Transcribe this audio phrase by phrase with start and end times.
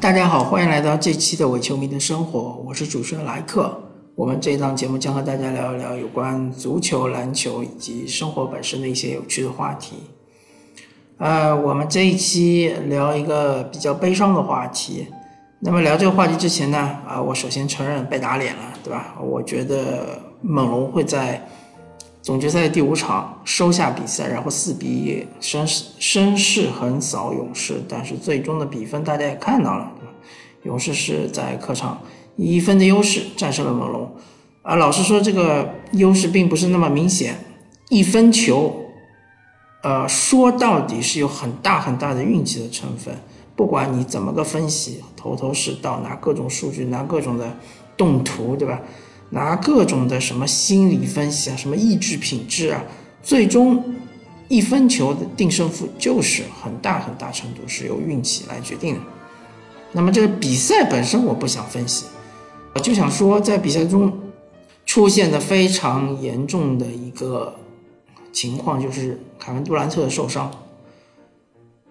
[0.00, 3.76] 大家好，欢迎来到这期的伪球迷的生活，我是主持人莱克。
[4.14, 9.96] 我们这一档节目将和大家聊一聊有关足球、篮球以及生活本身的一些有趣的话题。
[11.16, 15.08] 呃，我们这一期聊一个比较悲伤的话题。
[15.58, 19.16] 那么聊这个话题之前呢，啊，我首先承认被打脸了，对吧？
[19.20, 21.44] 我觉得猛龙会在
[22.22, 27.82] 总决赛第五场收下比赛，然后四比一声声势横扫勇士。
[27.88, 29.90] 但是最终的比分大家也看到了，
[30.62, 32.00] 勇士是在客场
[32.36, 34.10] 以一分的优势战胜了猛龙。
[34.62, 37.38] 啊，老实说，这个优势并不是那么明显，
[37.88, 38.84] 一分球，
[39.82, 43.14] 呃，说到底是有很大很大的运气的成分。
[43.56, 47.56] 不管你怎么个分析，头头是道，拿各种数据，拿各种的
[47.96, 48.80] 动图，对吧？
[49.30, 52.82] 拿各种的什么心理分析啊，什么意志品质啊，
[53.22, 53.82] 最终
[54.48, 59.00] 一分球的定胜负就是很大很大程度是由运气来决定的。
[59.92, 62.06] 那么这个比赛本身我不想分析，
[62.74, 64.12] 我就想说，在比赛中
[64.84, 67.56] 出现的非常严重的一个
[68.32, 70.50] 情况，就是凯文杜兰特的受伤。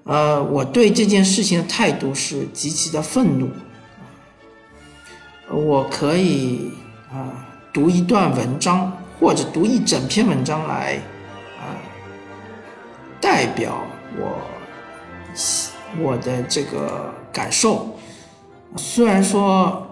[0.04, 3.50] 呃，我对这件事情的态度是极其的愤怒。
[5.50, 6.72] 我可以
[7.11, 10.95] 啊读一段文章，或者读一整篇文章来
[11.58, 11.76] 啊
[13.20, 13.82] 代表
[14.17, 14.42] 我
[16.02, 17.88] 我的这个感受。
[18.75, 19.85] 虽然说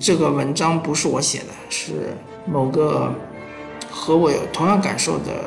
[0.00, 3.14] 这个文章不是我写的，是某个
[3.88, 5.44] 和我有同样感受的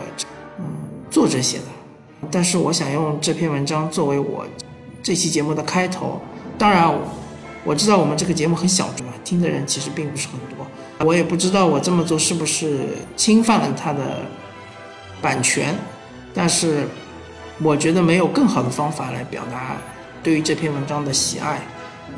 [0.59, 0.63] 嗯
[1.09, 1.65] 作者写的。
[2.31, 4.45] 但是我想用这篇文章作为我
[5.03, 6.21] 这期节目的开头。
[6.57, 6.89] 当然，
[7.65, 10.65] 我知道我们这个节目很小众啊，听的人其实并不是很多。
[11.05, 14.21] 我也不知道我这么做是不是侵犯了他的
[15.21, 15.75] 版权。
[16.33, 16.87] 但是，
[17.61, 19.75] 我觉得没有更好的方法来表达
[20.23, 21.61] 对于这篇文章的喜爱，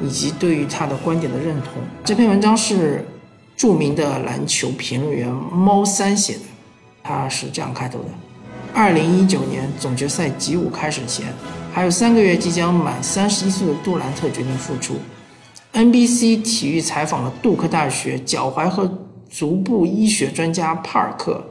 [0.01, 1.81] 以及对于他的观点的认同。
[2.03, 3.05] 这篇文章是
[3.55, 6.41] 著名的篮球评论员猫三写的，
[7.03, 8.05] 他是这样开头的。
[8.73, 11.27] 二零一九年总决赛集五开始前，
[11.71, 14.95] 还有三个月即将满三十一岁的杜兰特决定复出。
[15.73, 18.91] NBC 体育采访了杜克大学脚踝和
[19.29, 21.43] 足部医学专家帕尔克，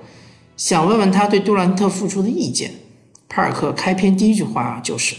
[0.57, 2.73] 想问问他对杜兰特复出的意见。
[3.29, 5.17] 帕尔克开篇第一句话就是：“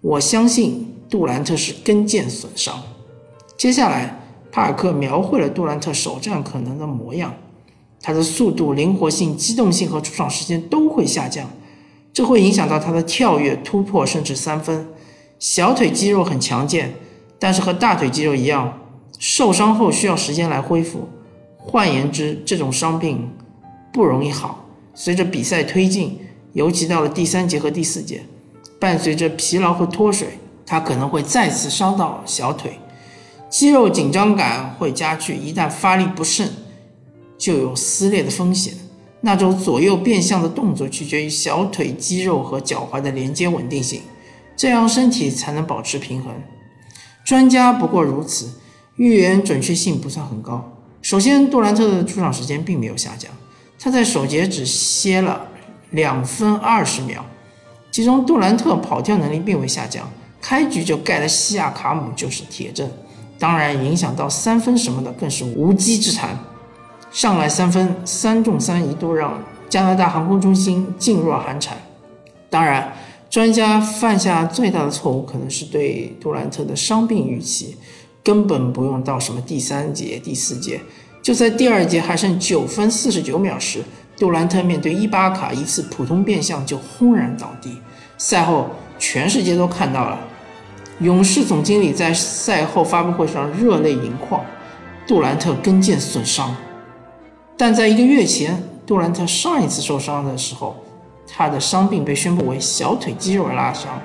[0.00, 2.82] 我相信杜兰特是跟腱损伤。”
[3.56, 4.18] 接下来，
[4.50, 7.34] 帕尔克描绘了杜兰特首战可能的模样。
[8.02, 11.50] 他的速度、灵活性、机动性和出场时间都会下降，
[12.14, 14.88] 这会影响到他的跳跃、突破，甚至三分。
[15.38, 16.94] 小腿肌肉很强健，
[17.38, 18.80] 但是和大腿肌肉一样，
[19.18, 21.06] 受伤后需要时间来恢复。
[21.58, 23.30] 换言之，这种伤病
[23.92, 24.64] 不容易好。
[24.94, 26.18] 随着比赛推进，
[26.54, 28.22] 尤其到了第三节和第四节，
[28.80, 32.78] 伴随着疲劳和脱水，他可能会再次伤到小腿，
[33.50, 35.36] 肌肉紧张感会加剧。
[35.36, 36.50] 一旦发力不慎，
[37.36, 38.72] 就有撕裂的风险。
[39.20, 44.00] 那种左右变向的动作取决于小腿肌肉和脚踝的连接稳定性，
[44.56, 46.32] 这样身体才能保持平衡。
[47.22, 48.48] 专家不过如此，
[48.96, 50.72] 预言准确性不算很高。
[51.02, 53.30] 首先，杜兰特的出场时间并没有下降，
[53.78, 55.48] 他在首节只歇了
[55.90, 57.22] 两分二十秒，
[57.90, 60.08] 其中杜兰特跑跳能力并未下降，
[60.40, 62.88] 开局就盖了西亚卡姆就是铁证。
[63.38, 66.38] 当然，影响到三分什么的更是无稽之谈。
[67.10, 71.76] 上来三分，三中三，一度让加拿大航空中心噤若寒蝉。
[72.48, 72.92] 当然，
[73.28, 77.76] 专家犯下最大的错误可能是对杜兰特的伤病预期，
[78.22, 80.80] 根本不用到什么第三节、第四节，
[81.22, 83.82] 就在第二节还剩九分四十九秒时，
[84.20, 87.78] 杜兰特面对伊巴卡一次普通变向就轰然倒地。
[88.18, 90.18] 赛后，全世界都看到了，
[90.98, 94.44] 勇士总经理在赛后发布会上热泪盈眶，
[95.06, 96.54] 杜兰特跟腱损伤。
[97.56, 100.76] 但在一个月前，杜兰特上一次受伤的时候，
[101.26, 103.98] 他的伤病被宣布为小腿肌肉拉伤。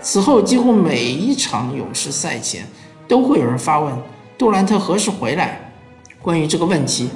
[0.00, 2.66] 此后，几乎每一场勇士赛前
[3.06, 3.94] 都会有人发问
[4.36, 5.60] 杜兰特何时回来。
[6.20, 7.08] 关于这个问题，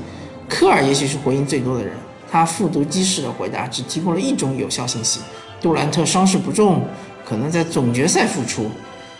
[0.49, 1.93] 科尔也许是回应最多的人。
[2.31, 5.21] 他复读机式的回答只提供了一种有效信息：
[5.61, 6.85] 杜兰特伤势不重，
[7.25, 8.71] 可能在总决赛复出。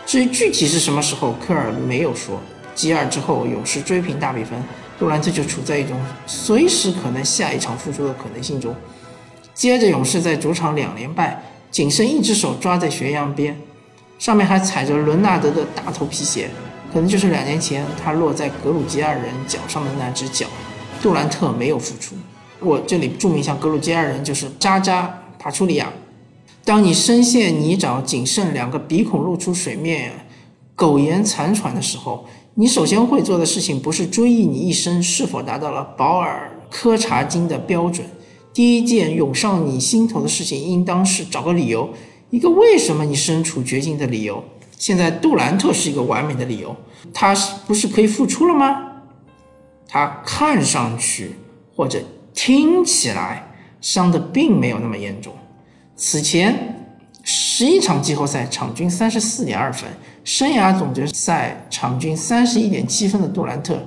[0.05, 2.41] 至于具体是什么时候，科尔没有说。
[2.75, 4.61] G 二之后，勇士追平大比分。
[4.99, 5.97] 杜兰特就处在一种
[6.27, 8.75] 随时可能下一场复出的可能性中。
[9.55, 13.57] 接着，勇士在主场两连败，仅剩一只手抓在悬崖边，
[14.19, 16.51] 上面还踩着伦纳德的大头皮鞋，
[16.93, 20.47] 可能就是两年前他落在格鲁吉亚人脚上的那只脚。
[21.03, 22.15] 杜兰特没有复出。
[22.61, 25.93] 我这里注明一下，格鲁吉亚人就是扎扎帕楚利亚。
[26.65, 30.27] 当你深陷泥沼，仅剩两个鼻孔露出水面，
[30.75, 38.07] 苟延残喘的时候，你首先会做的事情不是追忆你一生是否达到了保尔柯察金的标准。
[38.53, 41.91] 第一件涌上你心头的事情，应当是找个理由，
[42.31, 44.43] 一个为什么你身处绝境的理由。
[44.79, 46.75] 现在杜兰特是一个完美的理由，
[47.13, 48.86] 他是不是可以复出了吗？
[49.89, 51.37] 他看上去
[51.75, 52.01] 或者
[52.35, 53.47] 听起来
[53.81, 55.33] 伤的并没有那么严重。
[55.97, 56.89] 此前
[57.23, 59.89] 十一场季后赛场均三十四点二分，
[60.25, 63.79] 生涯总决赛场均三十一点七分的杜兰特，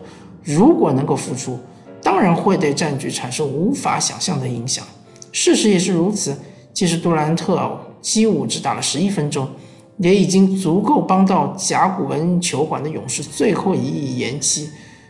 [0.44, 1.60] 如果能够复出。
[2.02, 4.86] 当然会对战局产生无法想象的影响，
[5.34, 6.34] 事实也是如此。
[6.74, 9.50] 即使杜兰特击舞只打了十一分钟，
[9.98, 14.70] 也已经足够帮到甲骨文球馆的勇士最后一役延期。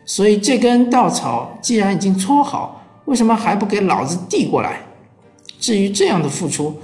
[0.10, 4.82] 所以这根稻草既然已经搓好，为什么还不给老子递过来？
[5.60, 6.76] 至于这样的付出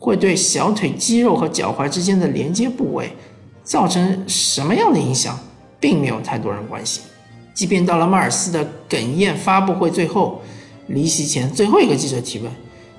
[0.00, 3.14] 会对小腿肌肉和脚踝之间的连接部位
[3.62, 5.38] 造成什么样的影响，
[5.78, 7.04] 并没有太多人关心。
[7.54, 10.42] 即便到了迈尔斯的哽咽发布会最后，
[10.88, 12.50] 离席前最后一个记者提问：“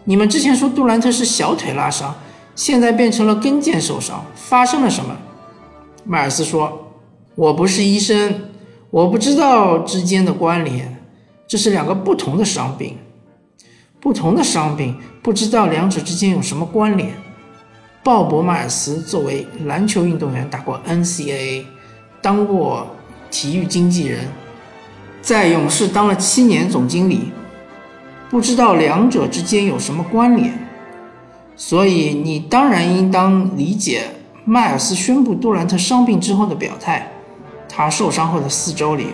[0.05, 2.15] 你们之前说杜兰特是小腿拉伤，
[2.55, 5.13] 现在变成了跟腱受伤，发生了什么？”
[6.05, 6.87] 迈尔斯说
[7.35, 8.49] ：“我不是医生，
[8.89, 10.97] 我不知道之间的关联，
[11.45, 12.97] 这是两个不同的伤病，
[13.99, 17.11] 不同的伤病，不知道两者之间有什么关联。”
[18.03, 21.65] 鲍勃·迈尔斯作为篮球运动员，打过 NCAA，
[22.21, 22.87] 当过
[23.29, 24.25] 体育经纪人。
[25.21, 27.33] 在勇士当了七年总经理，
[28.29, 30.57] 不知道两者之间有什么关联，
[31.57, 34.03] 所以你当然应当理解
[34.45, 37.11] 迈尔斯宣布杜兰特伤病之后的表态。
[37.77, 39.09] 他受伤后的四周里，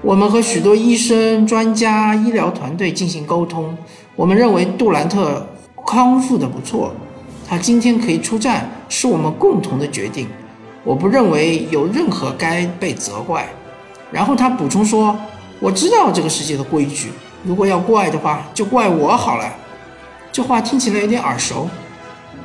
[0.00, 3.76] 我们和许多医生、专家、医疗团队进行沟通，
[4.14, 5.46] 我们认为杜兰特
[5.86, 6.90] 康复的不错，
[7.46, 10.26] 他今天可以出战，是我们共同的决定。
[10.82, 13.46] 我不认为有任何该被责怪。
[14.10, 15.14] 然后他补充说。
[15.58, 17.08] 我知道这个世界的规矩，
[17.42, 19.50] 如果要怪的话，就怪我好了。
[20.30, 21.66] 这话听起来有点耳熟，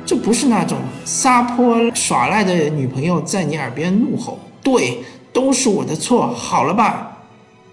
[0.06, 7.08] 这不是那种撒泼耍赖的女朋友在你耳边怒吼：“对，都是我的错，好了吧？”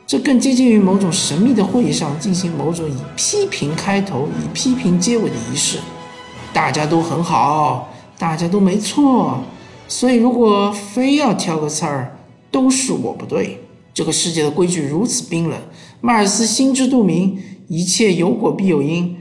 [0.07, 5.77] 这更接近于某种神秘的会议上进行某种以批评开头、以批评结尾的仪式。
[6.51, 9.39] 大家都很好，大家都没错，
[9.87, 12.17] 所以如果非要挑个刺儿，
[12.49, 13.63] 都是我不对。
[13.93, 15.59] 这个世界的规矩如此冰冷，
[16.01, 19.15] 迈尔斯心知肚明，一切有果必有因。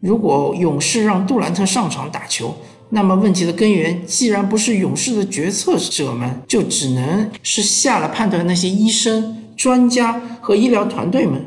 [0.00, 2.54] 如果勇士让杜兰特上场打球，
[2.94, 11.44] 那么问题的根源既然不是勇士的决策者们，就只能是下了判断那些医生、专家和医疗团队们，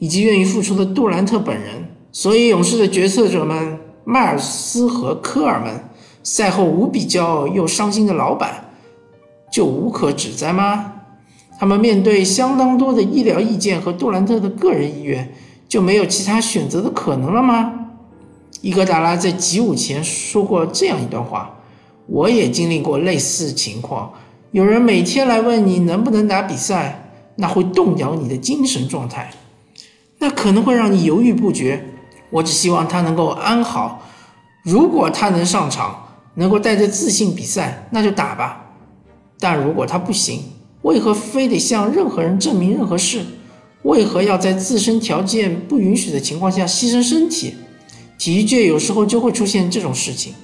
[0.00, 1.88] 以及愿意付出的杜兰特本人。
[2.10, 5.84] 所以，勇士的决策者们，迈尔斯和科尔们，
[6.24, 8.64] 赛后无比骄傲又伤心的老板，
[9.52, 10.94] 就无可指摘吗？
[11.60, 15.32] 他们面对相当多的医疗意见和杜兰特的个人意愿，
[15.68, 17.87] 就没有其他选择的可能了吗？
[18.60, 21.58] 伊戈达拉在集舞前说过这样一段话
[22.06, 24.12] ：“我也经历过类似情况，
[24.50, 29.30] 有人每天来问你能不能打比赛，那会动摇你的精神状态，
[30.18, 31.84] 那可能会让你犹豫不决。
[32.30, 34.02] 我只希望他能够安好，
[34.62, 38.66] 如果他能上场，能够带着自信比赛，那就打吧。
[39.38, 40.42] 但如果他不行，”
[40.82, 43.20] 为何非得向任何人证明任何事？
[43.82, 47.54] 为何要在自身条件不允许的情况下牺牲身体？
[48.18, 50.34] 体育界有时候就会出现这种事情。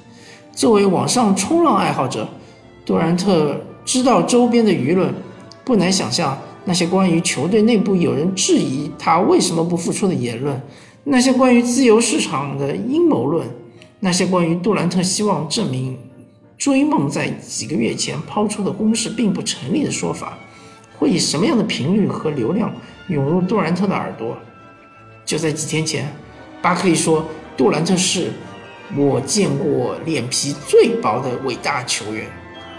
[0.52, 2.28] 作为网上冲浪爱好者，
[2.86, 5.12] 杜兰特知道周边的舆论，
[5.64, 10.62] 不难想象那些关于球队内部有人质疑他为什么不复出的言论，
[11.02, 13.46] 那些关于自由市场的阴谋论，
[13.98, 15.98] 那些关于杜兰特希望证明。
[16.56, 20.38] 追梦在几个月前抛出的公式并不成立的说法，
[20.96, 22.72] 会以什么样的频率和流量
[23.08, 24.36] 涌入杜兰特的耳朵？
[25.26, 26.08] 就在几天前，
[26.62, 27.26] 巴克利说
[27.56, 28.32] 杜兰特是
[28.96, 32.26] 我见过脸皮最薄的伟大球员，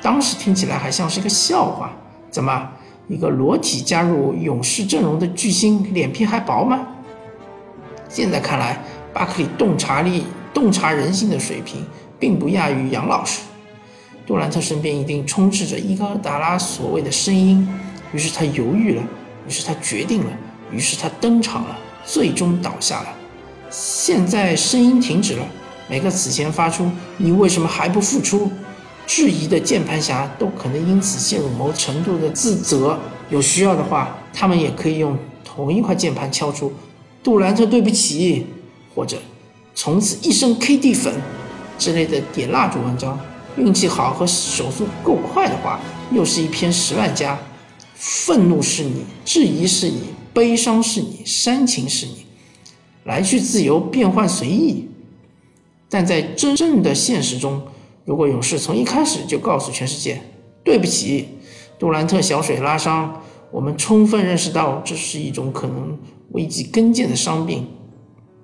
[0.02, 1.92] 当时听起来还像是个笑话。
[2.30, 2.70] 怎么，
[3.08, 6.86] 一个裸体加入勇士阵容的巨星脸皮还薄吗？
[8.10, 8.78] 现在看来，
[9.14, 11.86] 巴克利洞察力、洞察人性的水平
[12.20, 13.42] 并不亚于杨老师。
[14.28, 17.68] 杜兰特身边一定充斥着伊戈达拉所谓的声音，
[18.12, 19.04] 于是他犹豫了，
[19.48, 20.32] 于是他决定了，
[20.72, 23.08] 于是他登场了，最终倒下了。
[23.78, 25.46] 现在声音停止了，
[25.90, 28.50] 每个此前发出“你为什么还不复出”
[29.06, 32.98] 质疑的键盘侠都可能因此陷入某程度的自责。
[33.30, 36.72] 有需要的话，他们也可以用同一块键盘敲出
[37.22, 38.48] “杜兰特对不起”
[38.96, 39.18] 或者
[39.76, 41.14] “从此一生 KD 粉”
[41.78, 43.20] 之类的点蜡烛文章。
[43.58, 47.38] 运气好和手速够快的话，又是一篇十万加。
[47.96, 52.25] 愤怒是你，质疑是你，悲伤是你，煽情是你，
[53.06, 54.88] 来去自由，变换随意。
[55.90, 57.62] 但在真正的现实中，
[58.04, 60.22] 如果勇士从一开始就告诉全世界
[60.64, 61.30] ：“对不起，
[61.80, 63.22] 杜兰特小水拉伤，
[63.52, 65.98] 我们充分认识到这是一种可能
[66.32, 67.66] 危及根腱的伤病。”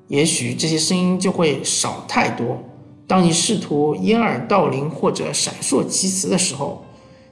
[0.07, 2.63] 也许这些声音就会少太多。
[3.07, 6.85] 当你试图掩耳盗铃或者闪烁其词的时候，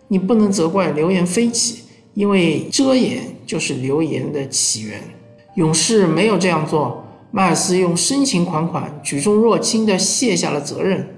[0.08, 1.84] 你不能责怪流言飞起。
[2.16, 5.02] 因为遮掩就是流言的起源，
[5.56, 7.06] 勇士没有这样做。
[7.32, 11.18] 迈尔斯用深情款款、举重若轻地卸下了责任，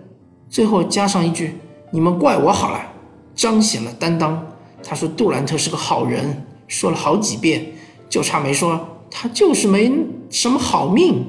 [0.50, 1.56] 最后加上一句
[1.92, 2.92] ：“你们怪我好了。”
[3.34, 4.46] 彰显了担当。
[4.84, 7.66] 他说：“杜兰特是个好人。”说了好几遍，
[8.10, 9.92] 就差没说他就是没
[10.30, 11.26] 什么好命。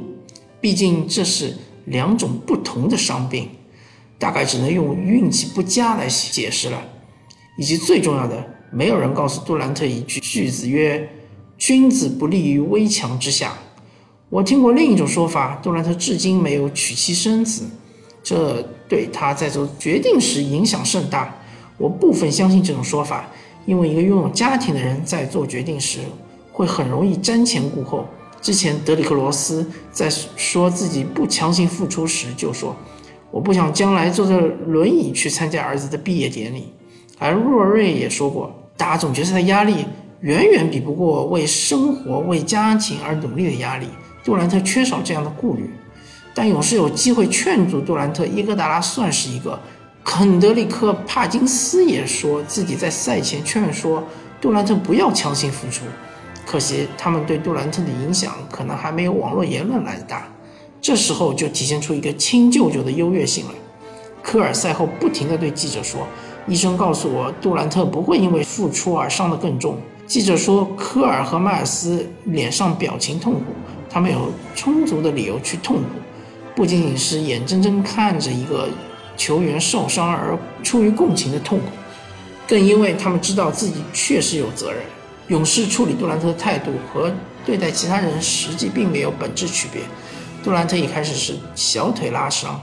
[0.60, 3.48] 毕竟这是两种不同的伤病，
[4.18, 6.80] 大概只能用运气不佳来解释了。
[7.56, 8.44] 以及最重要的。
[8.70, 11.08] 没有人告诉杜兰特一句句子曰
[11.58, 13.52] ：“君子不立于危墙之下。”
[14.32, 17.64] 我听过另一种说法，杜兰特至今没有娶妻生子，
[18.22, 21.36] 这对他在做决定时影响甚大。
[21.76, 23.28] 我部分相信这种说法，
[23.66, 25.98] 因为一个拥有家庭的人在做决定时
[26.50, 28.08] 会很容易瞻前顾后。
[28.40, 32.74] 之前德里克罗斯在说自己不强行复出时就说
[33.30, 36.72] ：“我不想将来坐着轮椅去参加儿子的毕业典礼。”
[37.20, 38.50] 而若瑞也说过。
[38.78, 39.84] 打总决赛的压力
[40.22, 43.86] 远远比不过为生活、为家庭而努力的压力。
[44.24, 45.70] 杜兰特缺少这样的顾虑，
[46.34, 48.24] 但勇士有机会劝阻杜兰特。
[48.24, 49.58] 伊戈达拉算是一个，
[50.04, 54.02] 肯德里克·帕金斯也说自己在赛前劝说
[54.40, 55.84] 杜兰特不要强行复出。
[56.44, 60.26] 可惜他们对杜兰特的影响可能还没有网络言论来的大。
[60.80, 63.52] 这时候就体现出一个亲舅舅的优越性了。
[64.22, 66.06] 科尔赛后不停地对记者说。
[66.48, 69.78] 医生告诉我，杜兰特不会因为复出而伤得更重。
[70.08, 73.40] 记者说，科尔和迈尔斯脸上表情痛苦，
[73.92, 75.88] 他们有充足的理由去痛苦，
[76.56, 78.68] 不仅仅是眼睁睁看着一个
[79.16, 81.66] 球员受伤而出于共情的痛苦，
[82.49, 84.80] 更因为他们知道自己确实有责任。
[85.28, 87.12] 勇士处理杜兰特的态度和
[87.44, 89.82] 对待其他人实际并没有本质区别。
[90.42, 92.61] 杜兰特一开始是小腿拉伤。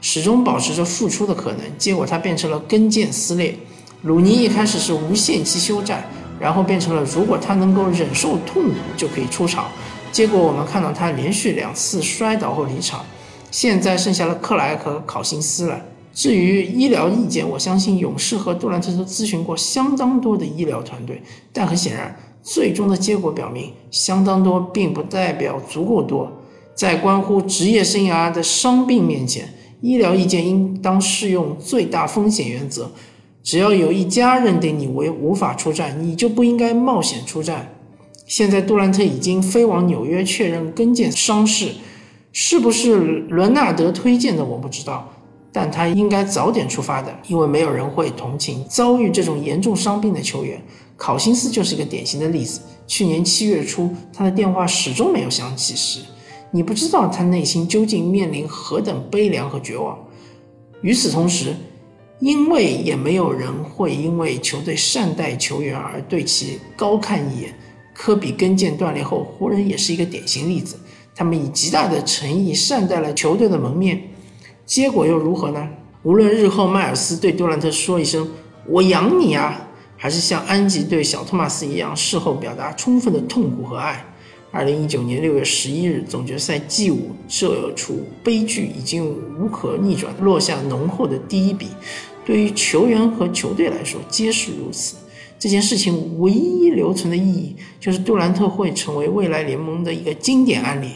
[0.00, 3.56] 始终保持着复出的可能，结果他变成了跟腱撕裂。
[4.02, 6.04] 鲁尼一开始是无限期休战，
[6.40, 9.70] 然后变成了如果他能够忍受痛苦就可以出场，
[10.12, 13.04] 结果我们看到他连续两次摔倒后离场。
[13.50, 15.80] 现在剩下了克莱和考辛斯了。
[16.14, 21.20] 至于医疗意见，我相信勇士和杜兰特都咨询过相当多的医疗团队，
[21.52, 26.30] 但很显然，最终的结果表明，相当多并不代表足够多。
[26.74, 29.48] 在关乎职业生涯的伤病面前。
[29.82, 32.88] 医疗意见应当适用最大风险原则，
[33.42, 37.74] 只要有一家认定你为无法出战，你就不应该冒险出战。
[38.32, 41.70] 现在杜兰特已经飞往纽约确认跟腱伤势，
[42.32, 42.96] 是不是
[43.28, 45.06] 伦纳德推荐的我不知道，
[45.52, 50.58] 但他应该早点出发的，因为没有人会同情遭遇这种严重伤病的球员。
[50.96, 52.62] 考辛斯就是一个典型的例子。
[52.86, 56.00] 去年七月初，他的电话始终没有响起时。
[56.50, 59.98] 你不知道他内心究竟面临何等悲凉和绝望。
[60.80, 61.54] 与此同时，
[62.18, 67.54] 因为也没有人会因为球队善待球员而对其高看一眼。
[67.94, 70.76] 科比跟腱断裂后，湖人也是一个典型例子。
[71.14, 74.02] 他们以极大的诚意善待了球队的门面，
[74.64, 75.68] 结果又如何呢？
[76.02, 78.28] 无论日后迈尔斯对杜兰特说一声
[78.66, 84.04] “我养你啊”，还是像安吉对小托马斯一样事后表达充分的痛苦和爱。
[84.50, 89.06] 二零一九年六月十一日，总决赛 G 五这出悲剧已经
[89.38, 91.68] 无可逆转，落下浓厚的第一笔。
[92.24, 94.96] 对于球员和球队来说，皆是如此。
[95.42, 100.86] 这件事情唯一留存的意义，就是杜兰特会成为未来联盟的一个经典案例。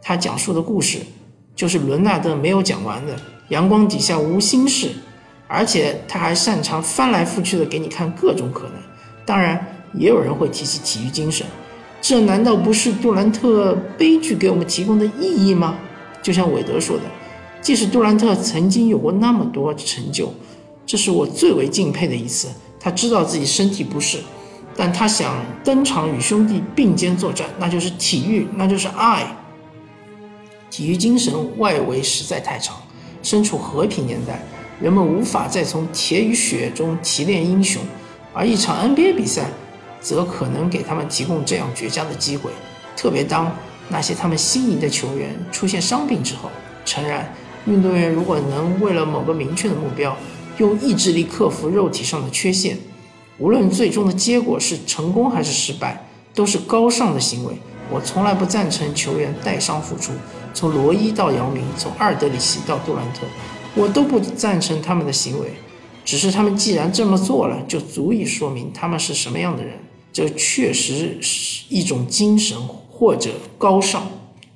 [0.00, 1.00] 他讲述的故事，
[1.54, 3.14] 就是伦纳德没有讲完的。
[3.50, 4.88] 阳光底下无心事，
[5.46, 8.72] 而且他还擅长翻来覆去的给你看各种可能。
[9.26, 11.46] 当然，也有人会提起体育精神。
[12.00, 15.76] 这难道不是杜兰特悲剧给我们提供的意义吗？
[16.22, 17.02] 就像韦德说的，
[17.60, 20.32] 即使杜兰特曾经有过那么多成就，
[20.86, 22.48] 这是我最为敬佩的一次。
[22.80, 24.18] 他知道自己身体不适，
[24.74, 29.36] 但他想登场与兄弟并肩作战，那就是体育，那就是爱。
[30.70, 32.76] 体育精神外围实在太长。
[33.22, 34.42] 身处和平年代，
[34.80, 37.82] 人们无法再从铁与血中提炼英雄，
[38.32, 39.50] 而一场 NBA 比赛。
[40.02, 42.50] 则可能给他们提供这样绝佳的机会，
[42.96, 43.54] 特别当
[43.90, 46.48] 那些他们心仪的球员出现伤病之后。
[46.86, 47.30] 诚然，
[47.66, 50.16] 运动员如果能为了某个明确的目标，
[50.60, 52.76] 用意志力克服肉体上的缺陷。
[53.38, 57.54] 无论最终的结果是成功还是失败，都是高尚的行为。
[57.90, 60.12] 我从来不赞成球员带伤复出，
[60.52, 63.22] 从罗伊到姚明，从阿尔德里奇到杜兰特，
[63.74, 65.46] 我都不赞成他们的行为。
[66.04, 69.72] 只是他们既然这么做了，就足以说明他们是什么样的人。
[70.12, 72.58] 这确实是一种精神
[72.90, 74.06] 或者高尚。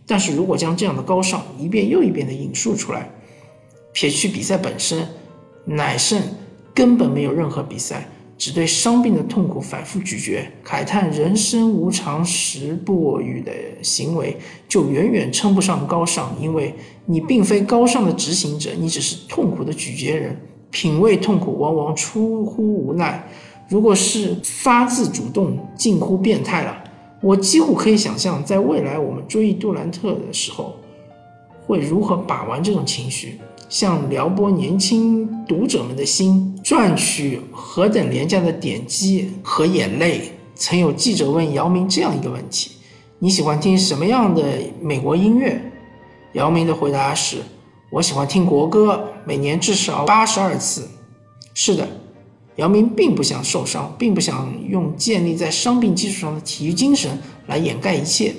[0.07, 3.11] 但是如果将这样的高尚一遍又一遍地引述出来，
[3.95, 5.09] 撇去比赛本身，
[5.65, 6.23] 乃胜
[6.75, 8.09] 根本没有任何比赛。
[8.37, 14.37] 只对伤病的痛苦反复咀嚼、慨叹人生无常、时不语的行为，
[14.69, 16.37] 就远远称不上高尚。
[16.41, 16.75] 因为
[17.07, 20.37] 你并非高尚的执行者，你只是痛苦的咀嚼人。
[20.73, 23.25] 品味痛苦往往出乎无奈，
[23.69, 26.77] 如果是发自主动，近乎变态了。
[27.23, 30.75] 我几乎可以想象，在未来我们追忆杜兰特的时候，
[31.65, 33.39] 会如何把玩这种情绪。
[33.75, 40.31] 像撩拨年轻读者们的心，赚取何等廉价的点击和眼泪。
[40.55, 42.71] 曾有记者问姚明这样一个问题
[43.19, 44.45] ：“你喜欢听什么样的
[44.81, 45.61] 美国音乐？”
[46.35, 47.39] 姚明的回答是
[47.91, 50.89] ：“我喜欢听国歌，每年至少八十二次。”
[51.53, 51.89] 是的，
[52.55, 58.37] 姚明并不想受伤，并不想用建立在伤病基础上的体育精神来掩盖一切。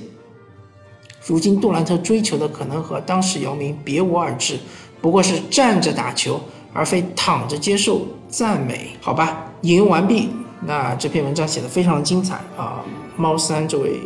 [1.27, 4.59] 如今杜兰特追求的可能和当时姚明别无二致。
[5.05, 6.41] 不过是站着打球，
[6.73, 9.45] 而非躺着接受赞美，好吧？
[9.61, 10.31] 引用完毕。
[10.61, 12.83] 那这篇文章写的非常的精彩啊！
[13.15, 13.99] 猫三这位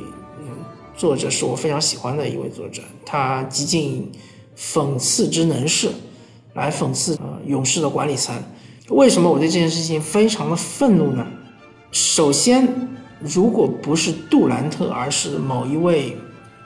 [0.98, 4.12] 作者是我非常喜欢的一位作者，他极尽
[4.58, 5.89] 讽刺之能事，
[6.53, 8.36] 来讽刺呃勇士的管理层。
[8.89, 11.25] 为什么我对这件事情非常的愤怒呢？
[11.94, 12.68] 首先，
[13.22, 16.18] 如果不是杜兰特，而是某一位。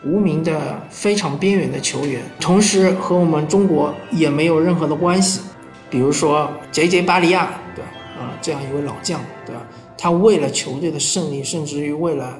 [0.05, 5.41] 无名的非常边缘的球员，同时和我们中国也没有任何的关系。
[5.89, 7.03] 比如说 J.J.
[7.03, 7.89] 巴利亚，对吧？
[8.19, 9.61] 啊，这样一位老将，对吧？
[9.97, 12.37] 他为了球队的胜利，甚至于为了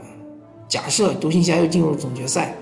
[0.68, 2.54] 假设独行侠又进入总决赛，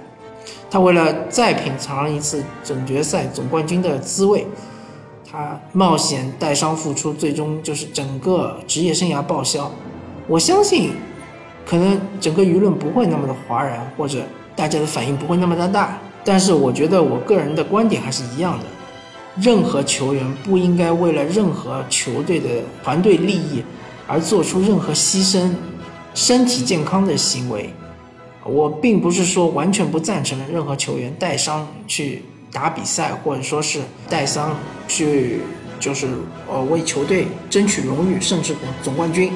[0.70, 4.46] 他为了再品尝一次总决赛总冠军的滋味，
[5.30, 9.72] 他冒险带伤复出，最终就是整个职业生涯报销。
[10.28, 10.92] 我相信，
[11.66, 14.20] 可能整个舆论不会那么的哗然，或者。
[14.62, 18.65] 大家的反应不会那么的大，但是我觉得我个人的观点还是一样的。
[19.41, 22.47] 任何球员不应该为了任何球队的
[22.84, 23.63] 团队利益
[24.06, 25.50] 而做出任何牺牲
[26.13, 27.74] 身体健康的行为。
[28.45, 34.56] 我并不是说完全不赞成任何球员带伤去打比赛，或者说是带伤
[34.88, 35.39] 去
[35.80, 36.08] 就是
[36.47, 39.34] 呃为球队争取荣誉，甚至总冠军。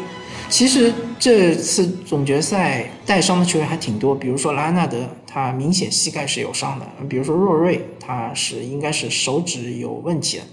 [0.49, 10.43] 其实这次总决赛带伤的球员还挺多，比如说莱昂纳德，他明显膝盖是有伤的；比如说若瑞，他是应该是手指有问题的，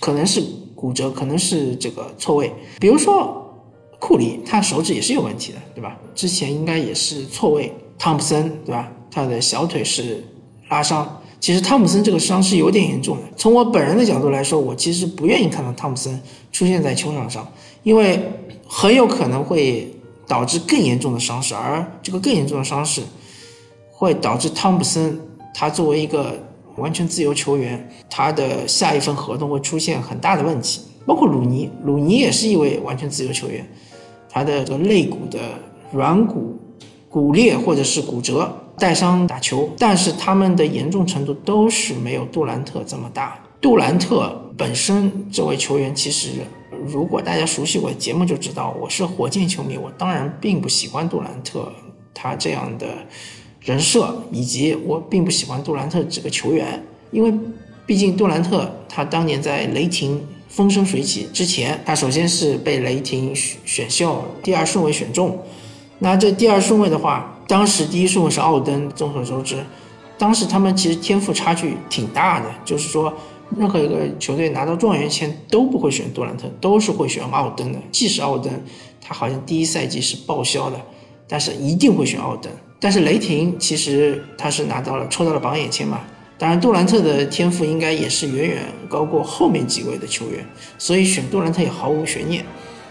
[0.00, 0.42] 可能是
[0.74, 3.42] 骨折，可能是这个错位；比如说
[3.98, 5.96] 库里，他手指也是有问题的，对吧？
[6.14, 7.72] 之前应该也是错位。
[7.98, 8.92] 汤普森，对吧？
[9.10, 10.22] 他的小腿是
[10.68, 11.22] 拉伤。
[11.40, 13.22] 其实汤普森这个伤是有点严重的。
[13.36, 16.20] 从我本人的角度来说，我其实不愿意看到汤普森
[16.52, 17.46] 出现在球场上，
[17.86, 18.32] 因为。
[18.68, 19.88] 很有可能会
[20.26, 23.00] 导致更严重的伤势，而这个更严重的伤势
[23.92, 25.16] 会导致汤普森
[25.54, 26.36] 他作为一个
[26.78, 30.80] 完全自由球员，他的下一份合同会出现很大的问题。
[31.06, 33.64] 包括鲁尼，鲁尼也是一位完全自由球员，
[34.28, 35.38] 他的这个肋骨的
[35.92, 36.58] 软骨
[37.08, 43.38] 骨裂或者是骨折带伤打球，但是他们的严重程度都是没有杜兰特这么大。
[43.60, 46.30] 杜兰特本身这位球员其实。
[46.84, 49.78] 如果大家熟悉我的节目，就知道我是火箭球迷。
[49.78, 51.72] 我当然并不喜欢杜兰特
[52.12, 52.86] 他这样的
[53.60, 57.32] 人设，以及我并不喜欢杜兰特这个球员，因为
[57.86, 65.38] 毕竟杜兰特他当年在雷霆风生水起之前，他首先是被雷霆选选秀第二顺位选中。
[65.98, 68.88] 那这第二顺位的话，当时第一顺位是奥登。
[68.94, 69.64] 众所周知，
[70.16, 73.12] 当时他们其实天赋差距挺大的，就是说。
[73.54, 77.78] 任何一个球队拿到状元签都不会选杜兰特，都是会选奥登的。
[77.92, 78.52] 即使奥登
[79.00, 80.76] 他好像第一赛季是报销的，
[81.28, 82.50] 但是一定会选奥登。
[82.80, 86.00] 但是雷霆其实他是拿到了抽到了榜眼签嘛，
[86.36, 90.44] 当然杜兰特的天赋应该也是远远高过后面几位的球员，
[90.76, 92.44] 所以选杜兰特也毫无悬念。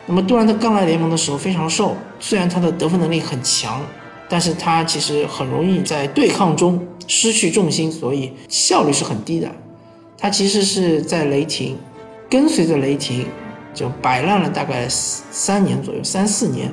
[0.07, 3.81] 那么杜兰特刚来联盟的时候非常瘦，虽然他的得分能力很强，
[4.29, 9.51] 但是他其实很容易在对抗中失去重心，所以效率是很低的。
[10.17, 11.77] 他其实是在雷霆，
[12.29, 13.27] 跟随着雷霆，
[13.73, 16.71] 就摆烂了大概三年左右，三四年。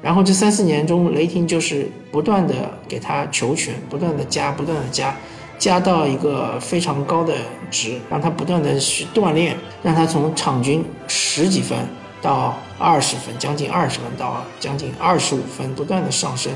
[0.00, 2.54] 然后这三四年中，雷霆就是不断的
[2.88, 5.14] 给他球权，不断的加，不断的加，
[5.58, 7.34] 加到一个非常高的
[7.70, 11.78] 值，让他不断的去锻炼，让他从场均十几分
[12.20, 16.52] 到二十分，将近二十分到将近二十五分，不断的上升。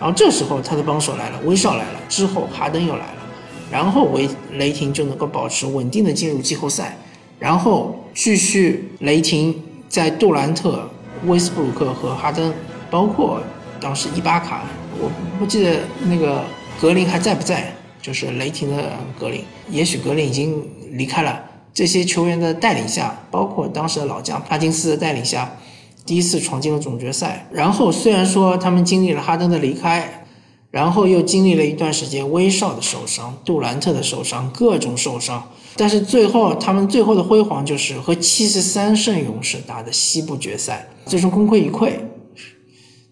[0.00, 3.21] 然后这时候他的帮手来了，威少来了，之后哈登又来了，
[3.72, 6.98] 然后维雷霆就能够保持稳定的进入季后赛，
[7.38, 9.54] 然后继续雷霆
[9.88, 10.88] 在杜兰特、
[11.26, 12.52] 威斯布鲁克和哈登，
[12.90, 13.40] 包括
[13.80, 14.64] 当时伊巴卡，
[15.00, 16.44] 我不记得那个
[16.78, 21.42] 格林还在不在，就是雷霆的格林，也许格林已经离开了。
[21.74, 25.50] 这些球员的带领下，包括当时的老将帕金斯的带领下。
[26.04, 30.21] 第一次闯进了总决赛，然后虽然说他们经历了哈登的离开，
[30.72, 41.92] 然后又经历了一段时间威少的受伤、杜兰特的受伤、各种受伤，但是最后他们最后的辉煌就是和七十三胜勇士打的西部决赛，最终功亏一篑。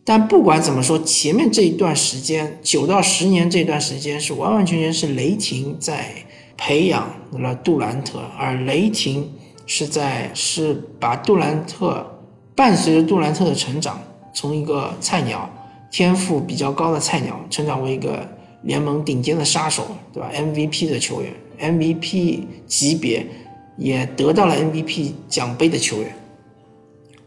[0.03, 6.07] 但不管怎么说，前面这一段时间九到十年这段时间是完完全全是雷霆在
[6.57, 9.31] 培养了杜兰特，而雷霆
[9.67, 12.17] 是在是把杜兰特。
[12.57, 13.99] 伴随着杜兰特的成长，
[14.35, 15.49] 从一个菜鸟、
[15.91, 18.27] 天赋比较高的菜鸟，成长为一个
[18.63, 23.27] 联盟顶尖的杀手，对吧？MVP 的球员，MVP 级别，
[23.77, 26.15] 也得到了 MVP 奖杯的球员。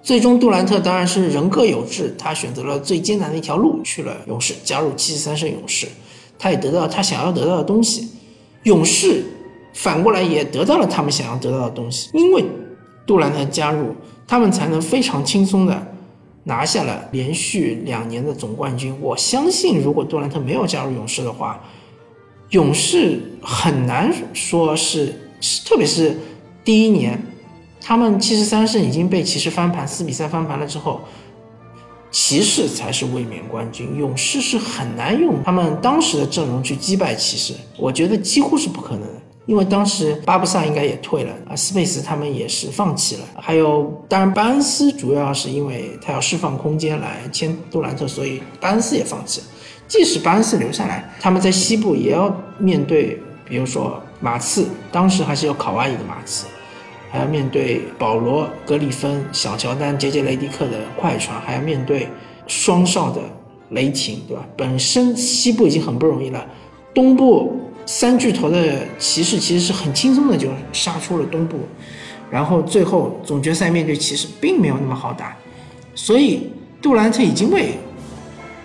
[0.01, 5.87] 最终，杜兰特当然是人各有志，他选择了最艰难的一条路，去了勇士，加入七十三胜勇士。
[6.39, 8.09] 他也得到他想要得到的东西，
[8.63, 9.23] 勇士
[9.73, 12.43] 反过来也得到了他们想要得到的东西，因为
[13.05, 13.95] 杜兰特加入。
[14.25, 15.92] 他们才能非常轻松的
[16.43, 18.95] 拿下了连续两年的总冠军。
[18.99, 21.63] 我相信，如果杜兰特没有加入勇士的话，
[22.49, 25.13] 勇士很难说是，
[25.65, 26.17] 特别是
[26.63, 27.21] 第一年，
[27.81, 31.01] 他们七十三胜已经被骑士翻盘，四比三翻盘了之后，
[32.11, 33.97] 骑士才是卫冕冠军。
[33.97, 39.07] 勇士是很难用他们当时的阵容去击败骑士，我觉得几乎是不可能。
[39.45, 43.23] 因为当时巴布萨应该也退了啊，斯佩斯他们也是放弃了。
[43.35, 49.47] 还有，当然巴恩斯主要是因为他要释放空间来签杜兰特，所以巴恩斯也放弃了。
[49.85, 56.45] 即使巴恩斯留下来，他们在西部也要面对，比如说马刺，当时还是有卡哇伊的马刺，
[57.11, 62.07] 还要面对保罗、格里芬、小乔丹、杰杰雷迪克的快船，还要面对
[62.47, 63.19] 双少的
[63.71, 64.45] 雷霆，对吧？
[64.55, 66.47] 本身西部已经很不容易了，
[66.93, 67.59] 东部。
[67.85, 71.59] 三巨头的骑士其实是很轻松的就杀出了东部，
[72.31, 75.35] 然后最后总决赛面对骑士并没有那么好打，
[75.93, 76.49] 所以
[76.81, 77.77] 杜兰特已经为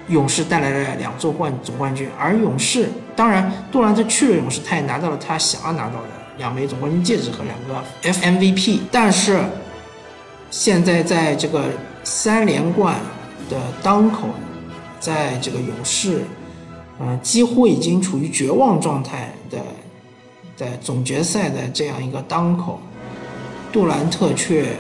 [0.09, 9.41] 勇士带来了两座冠总冠军，而勇士当然杜兰特去了勇士，他也拿到了他想要拿到的两枚总冠军戒指和两个 FMVP，但是
[10.51, 11.65] 现在在这个
[12.05, 12.95] 三连冠
[13.51, 14.29] 的当口，
[15.01, 16.23] 在这个勇士。
[16.99, 19.59] 呃，几乎已经处于绝望状态的，
[20.57, 22.81] 在总决赛的这样一个当口，
[23.73, 24.77] 杜兰特却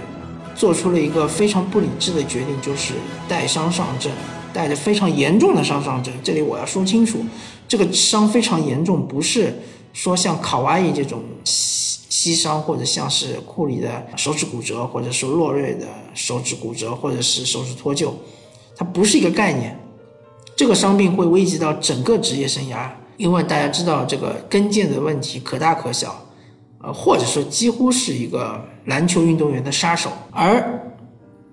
[0.54, 2.94] 做出了一个非常不理智的决定，就是
[3.28, 4.11] 带伤上阵，
[4.52, 6.12] 带着非常严重的伤上阵。
[6.24, 7.20] 这里我要说清楚，
[7.68, 9.57] 这个伤非常严重，不是
[9.92, 18.11] 说像卡哇伊这种膝膝伤，或者像是库里的手指骨折，或者说洛瑞的手指骨折，或者是手指脱臼，
[18.76, 19.78] 它不是一个概念。
[20.58, 26.20] 这个伤病会危及到整个职业生涯，因为大家知道这个跟腱的问题可大可小，
[26.82, 30.10] 呃，或者说几乎是一个篮球运动员的杀手。
[30.32, 30.82] 而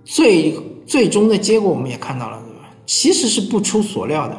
[0.03, 2.67] 最最终的结果我们也看到了，对吧？
[2.87, 4.35] 其实是不出所料的，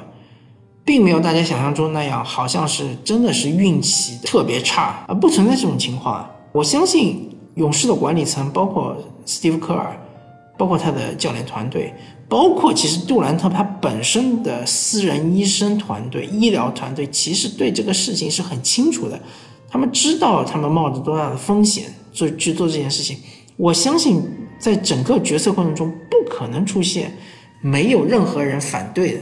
[0.85, 6.31] 并没有大家想象中那样，好像是真的是运气特别差啊，不存在这种情况啊。
[6.51, 9.97] 我相信勇士的管理层，包括斯蒂夫科尔，
[10.59, 11.95] 包括他的教练团队。
[12.29, 19.21] 包括其实杜兰特他本身的私人医生团队、医疗团队，其实对这个事情是很清楚的，
[19.69, 23.17] 他们知道他们冒着多大的风险做去做这件事情。
[23.57, 24.23] 我相信
[24.59, 27.17] 在整个决策过程中不可能出现
[27.61, 29.21] 没有任何人反对的。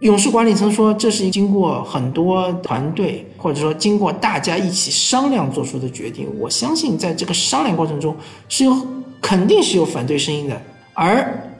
[0.00, 6.28] 勇士管理层说这是经过很多团队或者说经过大家一起商量做出的决定。
[6.38, 8.14] 我相信在这个商量过程中
[8.48, 8.86] 是有
[9.20, 10.62] 肯定是有反对声音的，
[10.92, 11.50] 而。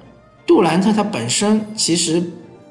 [0.46, 2.22] 杜兰特他本身其实，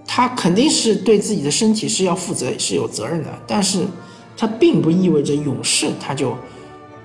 [0.05, 3.29] 他肯定是对自己的身体是要负责，是有责任的。
[3.47, 3.85] 但是，
[4.37, 6.35] 他并不意味着勇士他就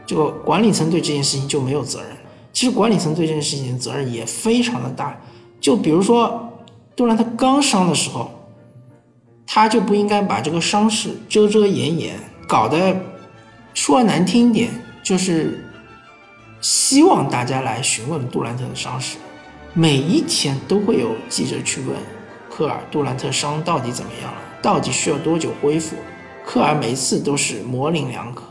[0.07, 2.11] 这个管理层对这件事情就没有责任。
[2.53, 5.19] 其实管理层对这件事情的责任也非常的大。
[5.61, 6.53] 就比如说，
[6.97, 8.31] 杜兰特刚伤的时候，
[9.47, 12.15] 他就不应该把这个伤势遮遮掩掩，
[12.47, 12.97] 搞得
[13.75, 14.71] 说难听一点，
[15.03, 15.65] 就是
[16.61, 19.17] 希望大家来询问杜兰特的伤势。
[19.79, 21.97] 每一天都会有记者去问
[22.51, 25.95] 科尔杜兰特伤到底怎么样了，到底需要多久恢复？
[26.45, 28.43] 科尔每次都是模棱两可。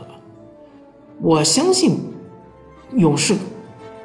[1.20, 1.98] 我相信
[2.96, 3.36] 勇士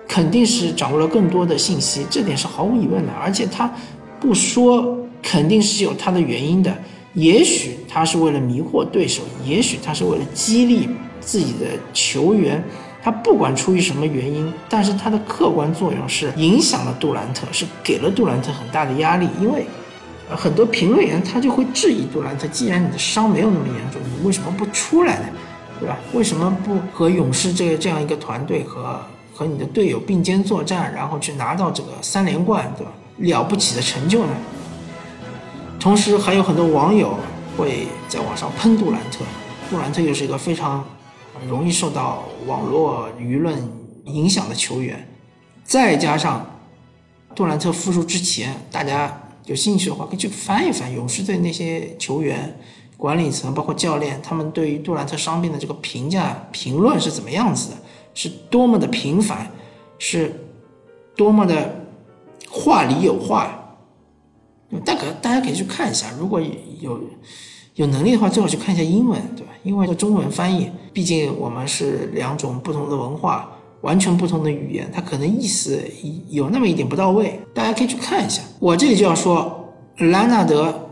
[0.06, 3.14] 肯定是掌握了更多的信息，这点是毫无疑问的。
[3.14, 3.74] 而且他
[4.20, 6.78] 不说，肯定是有他的原因的。
[7.14, 10.90] 也许他是为了迷惑对手，也许他是为了激励
[11.22, 12.62] 自己的球员。
[13.04, 19.28] 他不管出于什么原因，但是他的客观作用是影响了杜兰特，是给了杜兰特很大的压力。
[19.42, 19.66] 因为，
[20.30, 25.26] 很多评论员他就会质疑杜兰特：既然你的伤没有那么严重，你为什么不出来呢？
[25.82, 25.98] 对吧？
[26.14, 28.98] 为什么不和勇士这这样一个团队和
[29.34, 32.92] 和你的队友并肩作战，然后去拿到这个三连冠，对吧？
[33.18, 34.32] 了不起的成就呢？
[35.78, 37.18] 同时，还有很多网友
[37.58, 39.26] 会在网上喷杜兰特，
[39.70, 40.82] 杜兰特又是一个非常。
[41.48, 43.58] 容易受到网络舆论
[44.06, 45.08] 影响的球员，
[45.64, 46.46] 再加上
[47.36, 52.60] 杜兰特复出之前，大家有兴趣的话可以去翻一翻勇士队那些球员、
[52.98, 57.78] 管理层，包括教练，他们对于杜兰特伤病的这个评价、评论是怎么样子的？
[58.14, 59.52] 是多么的频繁，
[59.98, 60.34] 是
[61.16, 61.88] 多么的
[62.50, 63.78] 话里有话。
[64.84, 66.42] 大可大家可以去看一下，如果
[66.80, 67.00] 有。
[67.76, 69.52] 有能力的话，最好去看一下英文，对吧？
[69.64, 73.50] 因为中文翻译，毕竟我们是两种不同的文化，
[73.82, 75.82] 完全不同的语言，它可能意思
[76.30, 77.40] 有那么一点不到位。
[77.54, 78.44] 大家可以去看一下。
[78.60, 80.88] 我这里就要说，兰纳德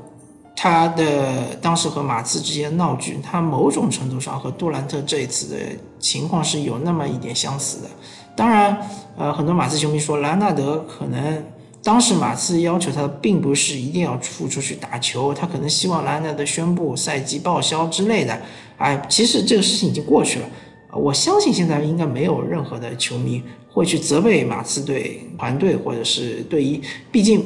[0.55, 5.57] 他的当时和马刺之间闹剧，他某种程度上和杜兰特这一次的
[5.99, 7.89] 情况是有那么一点相似的。
[8.35, 8.75] 当然，
[9.17, 11.43] 呃，很多马刺球迷说兰纳德可能。
[11.83, 18.39] 当时马刺要求他并不是一定要复出去打球，他可能希望兰纳德宣布赛季报销之类的。
[18.77, 20.45] 哎，其实这个事情已经过去了。
[20.93, 27.43] 我相信现在应该没有任何的球迷会去责备马刺队团队或者是队医，毕竟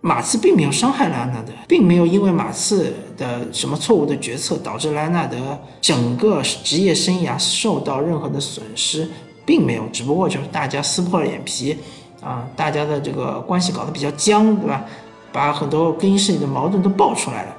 [0.00, 9.08] 马刺并没有伤害兰纳德，并没有因为马刺的什么错误的决策导致兰纳德整个职业生涯受到任何的损失，
[9.46, 11.76] 并没有，只不过就是大家撕破了脸皮。
[12.24, 14.82] 啊，大家的这个关系搞得比较僵，对吧？
[15.30, 17.56] 把很多更衣室里的矛盾都爆出来了。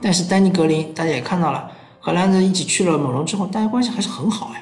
[0.00, 4.60] 但是丹尼格林，大家也看到了，和兰德一起去了猛龙之后，大家关系还是很好呀，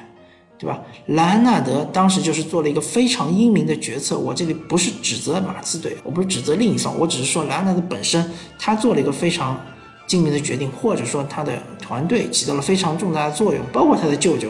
[0.57, 0.79] 对吧？
[1.07, 4.17] 兰纳德当时就是做了一个非常英明的决策。
[4.17, 9.59] 我这里不是指责马刺队，我不是指责另一方，我只是说兰纳德本身他做了一个非常
[10.07, 14.49] 精明的决定，或者说他的团队起到了非常重大的作用，包括他的舅舅，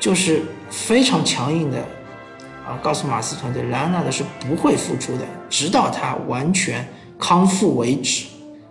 [0.00, 1.84] 就是非常强硬的。
[2.66, 6.86] 啊，告诉马刺团队，莱昂纳德是不会复出的，直到他完全
[7.18, 8.26] 康复为止。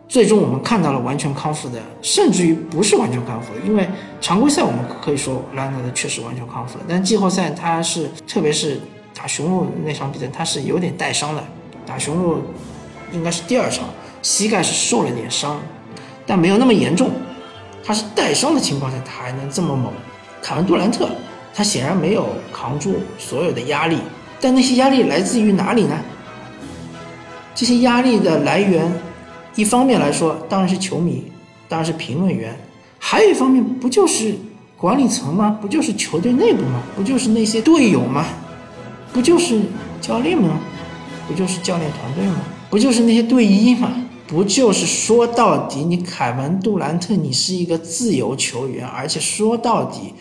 [0.08, 3.88] 最终我们看到了完全康复的，甚至于不是完全康复的，因为
[4.19, 8.79] 常规赛我们可以说莱昂纳德确实完全康复了，但季后赛他是，特别是
[9.15, 11.43] 打雄鹿那场比赛，他是有点带伤的。
[11.86, 12.41] 打雄鹿
[13.12, 13.86] 应该是第二场，
[14.21, 15.60] 膝盖是受了点伤，
[16.25, 17.10] 但没有那么严重。
[17.84, 19.91] 他是带伤的情况下，他还能这么猛。
[20.41, 21.10] 凯文杜兰特。
[21.53, 23.97] 他显然没有扛住所有的压力，
[24.41, 25.95] 但那些压力来自于哪里呢？
[27.53, 28.91] 这些压力的来源，
[29.55, 31.31] 一方面来说当然是球迷，
[31.69, 32.57] 当然是评论员，
[32.97, 34.33] 还有一方面不就是
[34.75, 35.59] 管理层吗？
[35.61, 36.81] 不就是球队内部吗？
[36.95, 38.25] 不就是那些队友吗？
[39.13, 39.61] 不就是
[40.01, 40.59] 教练吗？
[41.27, 42.41] 不就是教练团队吗？
[42.71, 43.91] 不就是那些队医吗？
[44.25, 50.15] 不就是说到底，你凯文杜兰特，你是一个自由球员，而且说到底。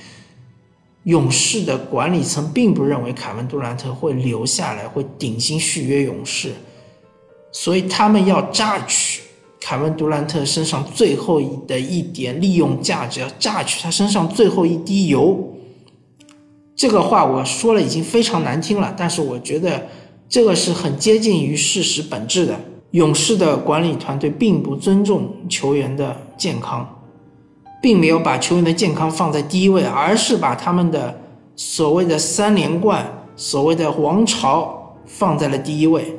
[1.04, 6.52] 勇士的管理层并不认为凯文杜兰特会留下来，会顶薪续约勇士，
[7.50, 9.22] 所以他们要榨取
[9.60, 15.56] 凯文杜兰特身上最后的一点利用价值，要榨取他身上最后一滴油。
[16.76, 19.88] 这个话我说了已经非常难听了，但是我觉得
[20.28, 22.58] 这个是很接近于事实本质的。
[22.92, 27.01] 勇士的管理团队并不尊重球员的健康。
[27.82, 31.20] 并没有把球员的健康放在第一位，而是把他们的
[31.56, 33.04] 所谓的三连冠、
[33.36, 36.16] 所谓的王朝放在了第一位。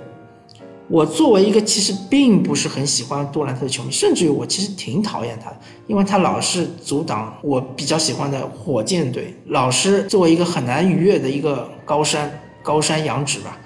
[0.89, 12.29] 我作为一个其实并不是很喜欢杜兰特的球迷，甚至于我其实挺讨厌他的，因为他老是阻挡我比较喜欢的火箭队，老是作为一个很难逾越的一个高山，
[12.61, 13.57] 高山仰止吧。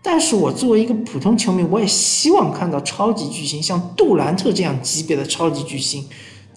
[0.00, 6.08] 但是我作为一个普通球迷，我也希望看到超级巨星像杜兰特这样级别的超级巨星。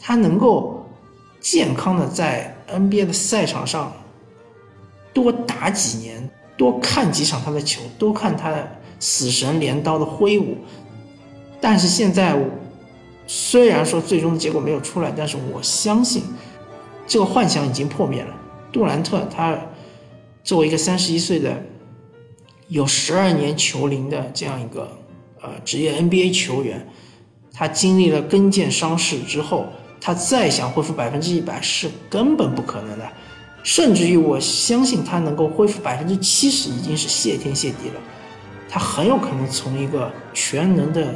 [0.08, 0.86] 他能够
[1.42, 3.92] 健康的在 NBA 的赛场上
[5.12, 10.58] 多打几年，多看几场他的球，多看他的死神镰刀的挥舞。
[11.60, 12.38] 但是现在，
[13.26, 16.22] 虽然说最终的结果没有出来，但是我相信
[17.08, 18.36] 这个幻想已经破灭了。
[18.72, 19.58] 杜兰特他
[20.44, 21.64] 作为一个三十一岁的
[22.68, 24.88] 有十二年球龄的这样一个
[25.42, 26.88] 呃职业 NBA 球员，
[27.52, 29.66] 他经历了跟腱伤势之后。
[30.00, 33.08] 他再想恢复百分之一百是根本不可能的，
[33.64, 38.02] 甚至于我相信他能够恢复百分之七十已经是谢天谢地了。
[38.70, 41.16] 他很有可能从一个全能的、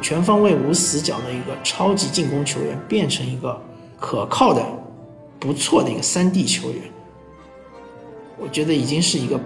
[0.00, 3.60] 全方位无死角的一个超级进攻球员，变成一个
[3.98, 4.64] 可靠的、
[5.38, 6.82] 不错的一个三 D 球员。
[8.38, 9.38] 我觉得已经是一个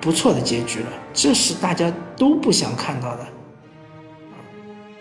[0.00, 3.26] 不错的结局了，这是大家都不想看到的。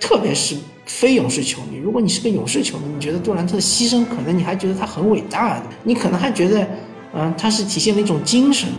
[0.06, 6.68] 特别是非勇士球迷，如果你是个勇士球迷，你觉得杜兰特的牺牲，可能你还觉得他很伟大，你可能还觉得，
[7.16, 8.70] 嗯，他是体现了一种精神。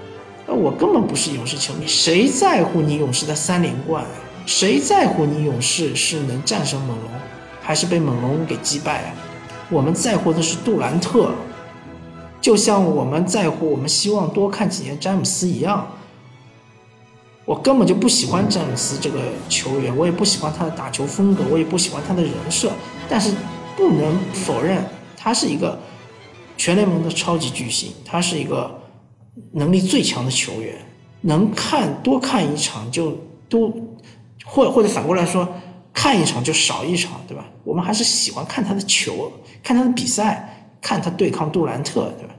[0.46, 4.04] 而我根本不是勇士球迷，谁在乎你勇士的三连冠？
[4.46, 7.10] 谁在乎你勇士是能战胜猛龙，
[7.60, 9.10] 还是被猛龙给击败啊？
[9.68, 11.32] 我们在乎的是杜兰特，
[12.40, 15.88] 就像我们在乎，我们希望多看几年詹姆斯一样。
[17.46, 22.72] 我根本就不喜欢詹姆斯这个球员，我也不喜欢他的打球风格，我也不喜欢他的人设。
[23.08, 23.32] 但是
[23.76, 24.84] 不能否认，
[25.16, 25.78] 他是一个
[26.56, 28.82] 全联盟的超级巨星，他是一个
[29.52, 30.74] 能力最强的球员。
[31.22, 33.12] 能看多看一场就
[33.48, 33.72] 多，
[34.44, 35.48] 或或者反过来说，
[35.92, 37.44] 看一场就少一场，对吧？
[37.64, 39.32] 我们还是喜欢看他的球，
[39.62, 42.34] 看他的比赛，看他对抗杜兰特，对吧？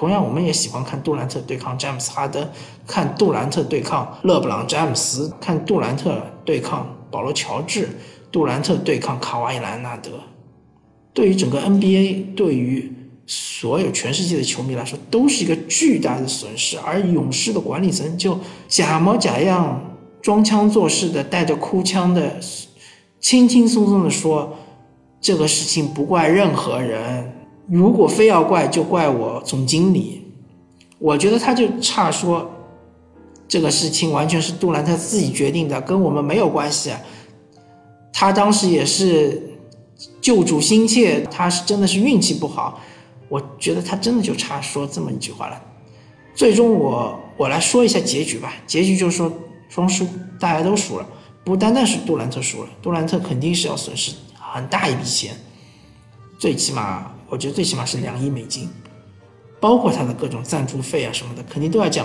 [0.00, 2.48] 同样，我们也喜欢看杜兰特对抗詹姆斯哈登，
[2.86, 7.86] 看杜兰特对抗勒布朗詹姆斯，看杜兰特对抗保罗乔治，
[8.32, 10.12] 杜兰特对抗卡瓦伊兰纳德。
[11.12, 12.90] 对于整个 NBA，对于
[13.26, 16.78] 所有全世界的球迷来说，都是一个巨大的损失。
[16.78, 22.40] 而勇士的管理层就假模假样、装腔作势的，带着哭腔的，
[23.20, 24.56] 轻轻松松的说
[25.20, 27.34] ：“这个事情不怪任何人。”
[27.70, 30.26] 如果非要怪，就怪我总经理。
[30.98, 32.50] 我觉得他就差说，
[33.46, 36.90] 这个事情完全是杜兰特自己决定的，跟我们没有关系。
[38.12, 39.40] 他当时也是
[40.20, 42.80] 救主心切，他是真的是运气不好。
[43.28, 45.62] 我觉得他真的就差说这么一句话了。
[46.34, 49.32] 最终我我来说一下结局吧，结局就是说
[49.68, 50.04] 双输，
[50.40, 51.06] 大家都输了，
[51.44, 55.36] 不单单是杜兰特输了，杜兰特肯定是要损失很大一笔钱，
[56.36, 57.12] 最起码。
[57.30, 58.68] 我觉得最起码是两亿美金，
[59.60, 62.04] 包括他的各种赞助费啊什么的，肯定都要降。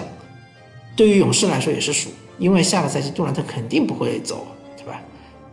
[0.95, 4.45] 对于勇士来说也是输，因为下个赛季杜兰特肯定不会走，
[4.77, 5.01] 对吧？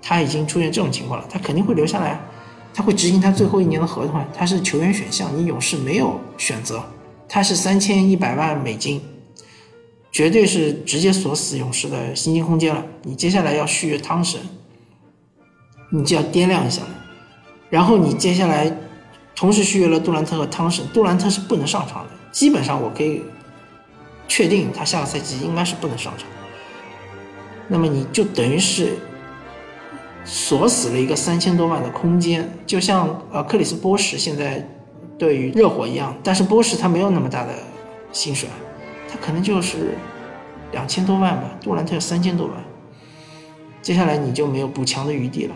[0.03, 2.21] 他已经出现这种情况了，他肯定会留下来，
[2.75, 6.85] 他会执行他最后一年的合同，他是球员选项，你勇士没有选择，
[7.27, 9.01] 他是三千一百万美金，
[10.13, 12.85] 绝对是直接锁死勇士的薪金空间了。
[13.05, 14.39] 你接下来要续约汤神，
[15.91, 16.91] 你就要掂量一下了，
[17.71, 18.71] 然后你接下来。
[19.43, 22.11] 同时续约了杜兰特和汤神，杜兰特是不能上场的。
[22.31, 23.25] 基本上我可以
[24.29, 26.29] 确定，他下个赛季应该是不能上场。
[27.67, 28.97] 那么你就等于是
[30.25, 34.65] 锁死了一个三千多万的空间，就像呃克里斯波什现在
[35.19, 37.53] 对于热火一样，但是波什他没有那么大的
[38.13, 38.49] 薪水，
[39.09, 39.99] 他可能就是
[40.71, 42.55] 两千多万吧，杜兰特有三千多万。
[43.83, 45.55] 接下来你就没有补强的余地了。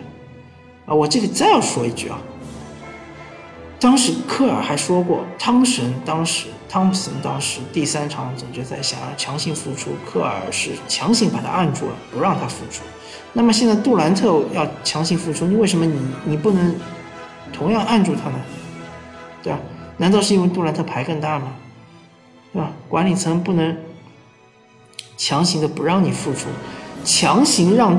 [0.87, 2.19] 啊，我这里再要说一句啊。
[3.79, 12.81] 当时科尔还说过，汤神当时汤普森当时第三场总决赛想要强行复出，科尔是强行把他按住了，不让他复出。
[13.33, 16.75] 那么现在杜兰特要强行复出，你为什么你你不能
[17.53, 18.39] 同样按住他呢？
[19.43, 19.59] 对吧？
[19.97, 21.53] 难道是因为杜兰特牌更大吗？
[22.51, 22.71] 对吧？
[22.89, 23.77] 管理层不能
[25.15, 26.47] 强行的不让你复出，
[27.03, 27.95] 强行让。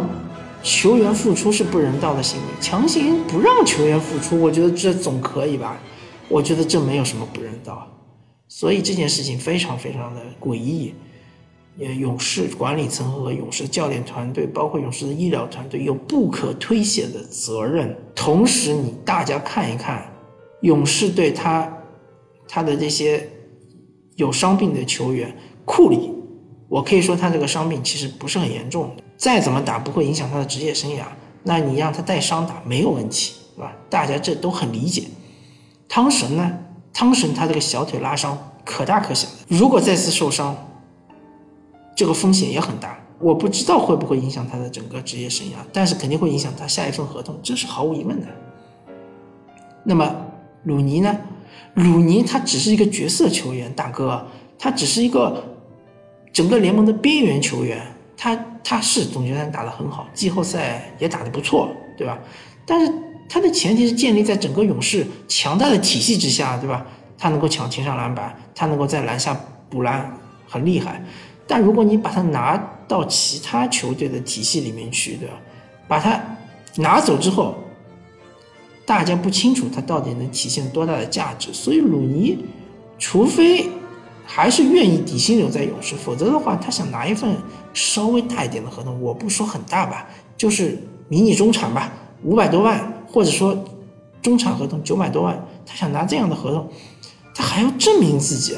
[0.63, 5.81] 球员付出是不人道的行为，强行不让球员付出，我觉得这总可以吧？
[6.29, 7.87] 我觉得这没有什么不人道，
[8.49, 10.95] 所以这件事情非常非常的诡异。
[11.81, 17.97] 呃，勇士管理层和勇士教练团队，包括勇士的医疗团队，有不可推卸的责任。
[18.17, 20.13] 同时，你大家看一看，
[20.63, 21.73] 勇士队他
[22.49, 23.31] 他的这些
[24.17, 25.33] 有伤病的球员，
[25.65, 26.11] 库里，
[26.69, 29.05] 我可以说他这个伤病其实不是很严重的。
[29.19, 31.03] 再怎么打不会影响他的职业生涯，
[31.43, 33.73] 那你让他带伤打没有问题，是吧？
[33.91, 35.03] 大家这都很理解。
[35.89, 36.59] 汤神呢？
[36.93, 40.57] 汤神他这个小腿拉伤可大可小，如果再次受伤，
[41.97, 42.99] 这个风险也很大。
[43.19, 48.27] 我不知道会不会影响他的整个职业生涯，但是肯定会影响他下一份合同，这是毫无疑问的。
[49.83, 50.15] 那么
[50.63, 51.19] 鲁尼呢？
[51.75, 54.25] 鲁尼他只是一个角色球员，大哥，
[54.57, 55.43] 他只是一个
[56.33, 57.85] 整个联盟的边缘球员。
[58.17, 58.37] 他
[58.71, 62.19] 他是总决赛打得很好，季后赛也打得不错，对吧？
[62.67, 62.93] 但是
[63.27, 66.85] 他的前提是建立在整个勇士强大的体系之下，对吧？
[67.17, 69.35] 他能够抢前上篮板，他能够在篮下
[69.71, 70.15] 补篮，
[70.47, 71.03] 很厉害。
[71.47, 75.35] 但如果你把他拿到其他球队的体系里面去，对吧？
[75.89, 76.23] 把他
[76.77, 77.55] 拿走之后，
[78.85, 81.55] 大家不清楚他到底能体现多大的价值。
[81.55, 82.45] 所以鲁尼，
[82.99, 83.67] 除非
[84.31, 87.35] 还是愿意底薪留在勇士，否则的话，他想拿一份
[87.73, 90.07] 稍微大一点的合同，我不说很大吧，
[90.37, 91.91] 就是迷你中产吧，
[92.23, 93.57] 五百多万，或者说
[94.21, 96.69] 中产合同九百多万，他想拿这样的合同，
[97.35, 98.55] 他还要证明自己。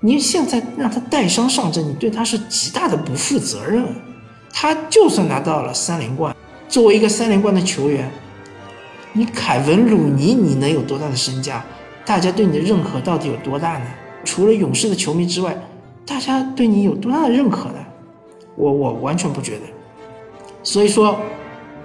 [0.00, 3.86] 你现在让他带伤上阵，你对他是极大的不负责任。
[4.52, 6.34] 他就算拿到了三连冠，
[6.68, 8.10] 作为一个三连冠的球员，
[9.12, 11.64] 你凯文鲁尼你能有多大的身价？
[12.04, 13.86] 大家对你的认可到底有多大呢？
[14.26, 15.56] 除了勇士的球迷之外，
[16.04, 17.78] 大家对你有多大的认可呢？
[18.56, 19.60] 我我完全不觉得。
[20.62, 21.16] 所以说，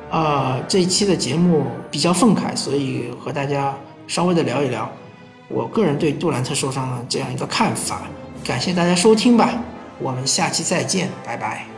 [0.09, 3.73] 呃，这一期的节目比较愤慨，所以和大家
[4.07, 4.89] 稍微的聊一聊。
[5.47, 8.03] 我个人对杜兰特受伤的这样一个看法，
[8.43, 9.61] 感谢大家收听吧，
[9.99, 11.70] 我们下期再见，拜拜。